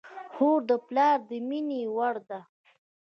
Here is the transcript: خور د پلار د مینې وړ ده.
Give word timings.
خور 0.33 0.59
د 0.69 0.71
پلار 0.87 1.17
د 1.29 1.31
مینې 1.47 1.81
وړ 1.95 2.15
ده. 2.29 2.39